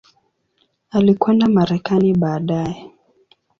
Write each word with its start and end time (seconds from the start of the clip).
Alikwenda 0.89 1.47
Marekani 1.49 2.13
baadaye. 2.13 2.91